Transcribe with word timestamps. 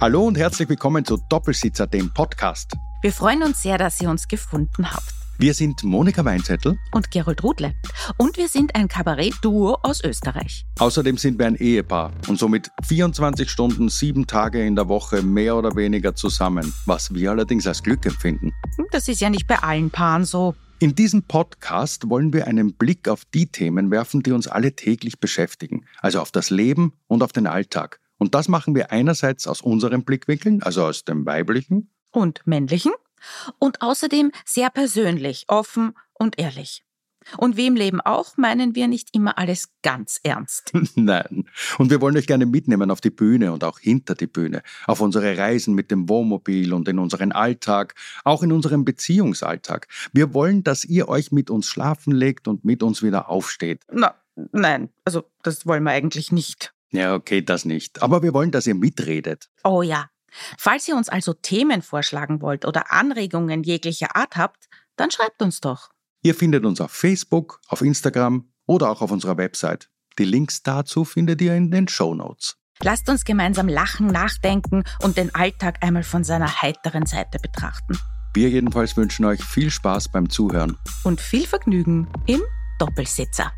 Hallo 0.00 0.24
und 0.28 0.38
herzlich 0.38 0.68
willkommen 0.68 1.04
zu 1.04 1.16
Doppelsitzer, 1.28 1.88
dem 1.88 2.14
Podcast. 2.14 2.72
Wir 3.02 3.12
freuen 3.12 3.42
uns 3.42 3.62
sehr, 3.62 3.78
dass 3.78 4.00
ihr 4.00 4.08
uns 4.08 4.28
gefunden 4.28 4.88
habt. 4.92 5.12
Wir 5.40 5.54
sind 5.54 5.82
Monika 5.82 6.24
Weinzettel 6.24 6.78
und 6.92 7.10
Gerold 7.10 7.42
Rudle. 7.42 7.74
Und 8.16 8.36
wir 8.36 8.46
sind 8.46 8.76
ein 8.76 8.86
Kabarett-Duo 8.86 9.76
aus 9.82 10.04
Österreich. 10.04 10.64
Außerdem 10.78 11.16
sind 11.16 11.40
wir 11.40 11.48
ein 11.48 11.56
Ehepaar 11.56 12.12
und 12.28 12.38
somit 12.38 12.70
24 12.86 13.50
Stunden, 13.50 13.88
sieben 13.88 14.28
Tage 14.28 14.64
in 14.64 14.76
der 14.76 14.88
Woche 14.88 15.20
mehr 15.22 15.56
oder 15.56 15.74
weniger 15.74 16.14
zusammen, 16.14 16.72
was 16.86 17.12
wir 17.12 17.32
allerdings 17.32 17.66
als 17.66 17.82
Glück 17.82 18.06
empfinden. 18.06 18.52
Das 18.92 19.08
ist 19.08 19.20
ja 19.20 19.30
nicht 19.30 19.48
bei 19.48 19.58
allen 19.58 19.90
Paaren 19.90 20.24
so. 20.24 20.54
In 20.78 20.94
diesem 20.94 21.24
Podcast 21.24 22.08
wollen 22.08 22.32
wir 22.32 22.46
einen 22.46 22.74
Blick 22.74 23.08
auf 23.08 23.24
die 23.24 23.48
Themen 23.48 23.90
werfen, 23.90 24.22
die 24.22 24.30
uns 24.30 24.46
alle 24.46 24.76
täglich 24.76 25.18
beschäftigen, 25.18 25.86
also 25.98 26.20
auf 26.20 26.30
das 26.30 26.50
Leben 26.50 26.92
und 27.08 27.24
auf 27.24 27.32
den 27.32 27.48
Alltag. 27.48 27.98
Und 28.18 28.34
das 28.34 28.48
machen 28.48 28.74
wir 28.74 28.92
einerseits 28.92 29.46
aus 29.46 29.60
unseren 29.60 30.04
Blickwinkeln, 30.04 30.62
also 30.62 30.84
aus 30.84 31.04
dem 31.04 31.24
weiblichen 31.24 31.90
und 32.10 32.46
männlichen, 32.46 32.92
und 33.58 33.82
außerdem 33.82 34.32
sehr 34.44 34.70
persönlich, 34.70 35.44
offen 35.48 35.94
und 36.14 36.38
ehrlich. 36.38 36.84
Und 37.36 37.56
wie 37.56 37.66
im 37.66 37.76
Leben 37.76 38.00
auch, 38.00 38.36
meinen 38.36 38.74
wir 38.74 38.88
nicht 38.88 39.14
immer 39.14 39.36
alles 39.36 39.68
ganz 39.82 40.18
ernst. 40.22 40.72
Nein. 40.94 41.44
Und 41.76 41.90
wir 41.90 42.00
wollen 42.00 42.16
euch 42.16 42.26
gerne 42.26 42.46
mitnehmen 42.46 42.90
auf 42.90 43.00
die 43.00 43.10
Bühne 43.10 43.52
und 43.52 43.64
auch 43.64 43.78
hinter 43.78 44.14
die 44.14 44.26
Bühne, 44.26 44.62
auf 44.86 45.00
unsere 45.00 45.36
Reisen 45.36 45.74
mit 45.74 45.90
dem 45.90 46.08
Wohnmobil 46.08 46.72
und 46.72 46.88
in 46.88 46.98
unseren 46.98 47.32
Alltag, 47.32 47.94
auch 48.24 48.42
in 48.42 48.52
unserem 48.52 48.84
Beziehungsalltag. 48.84 49.88
Wir 50.12 50.32
wollen, 50.32 50.64
dass 50.64 50.84
ihr 50.84 51.08
euch 51.08 51.30
mit 51.30 51.50
uns 51.50 51.66
schlafen 51.66 52.12
legt 52.12 52.48
und 52.48 52.64
mit 52.64 52.82
uns 52.82 53.02
wieder 53.02 53.28
aufsteht. 53.28 53.82
Na, 53.92 54.14
nein, 54.52 54.88
also 55.04 55.24
das 55.42 55.66
wollen 55.66 55.82
wir 55.82 55.90
eigentlich 55.90 56.32
nicht. 56.32 56.72
Ja, 56.90 57.14
okay, 57.14 57.42
das 57.42 57.64
nicht. 57.64 58.02
Aber 58.02 58.22
wir 58.22 58.32
wollen, 58.32 58.50
dass 58.50 58.66
ihr 58.66 58.74
mitredet. 58.74 59.50
Oh 59.64 59.82
ja. 59.82 60.08
Falls 60.58 60.86
ihr 60.88 60.96
uns 60.96 61.08
also 61.08 61.34
Themen 61.34 61.82
vorschlagen 61.82 62.40
wollt 62.42 62.64
oder 62.64 62.92
Anregungen 62.92 63.62
jeglicher 63.62 64.14
Art 64.16 64.36
habt, 64.36 64.68
dann 64.96 65.10
schreibt 65.10 65.42
uns 65.42 65.60
doch. 65.60 65.90
Ihr 66.22 66.34
findet 66.34 66.64
uns 66.64 66.80
auf 66.80 66.90
Facebook, 66.90 67.60
auf 67.68 67.82
Instagram 67.82 68.52
oder 68.66 68.90
auch 68.90 69.02
auf 69.02 69.10
unserer 69.10 69.36
Website. 69.36 69.88
Die 70.18 70.24
Links 70.24 70.62
dazu 70.62 71.04
findet 71.04 71.40
ihr 71.40 71.54
in 71.54 71.70
den 71.70 71.88
Show 71.88 72.14
Notes. 72.14 72.56
Lasst 72.80 73.08
uns 73.08 73.24
gemeinsam 73.24 73.68
lachen, 73.68 74.06
nachdenken 74.06 74.84
und 75.02 75.16
den 75.16 75.34
Alltag 75.34 75.78
einmal 75.82 76.04
von 76.04 76.22
seiner 76.24 76.62
heiteren 76.62 77.06
Seite 77.06 77.38
betrachten. 77.38 77.98
Wir 78.34 78.50
jedenfalls 78.50 78.96
wünschen 78.96 79.24
euch 79.24 79.42
viel 79.42 79.70
Spaß 79.70 80.10
beim 80.10 80.30
Zuhören. 80.30 80.76
Und 81.02 81.20
viel 81.20 81.46
Vergnügen 81.46 82.08
im 82.26 82.42
Doppelsitzer. 82.78 83.52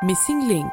Missing 0.00 0.46
Link 0.46 0.72